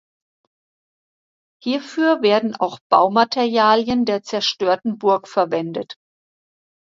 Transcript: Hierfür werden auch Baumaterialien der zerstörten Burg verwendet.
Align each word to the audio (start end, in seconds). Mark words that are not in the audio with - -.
Hierfür 1.63 2.23
werden 2.23 2.55
auch 2.55 2.79
Baumaterialien 2.89 4.03
der 4.05 4.23
zerstörten 4.23 4.97
Burg 4.97 5.27
verwendet. 5.27 5.95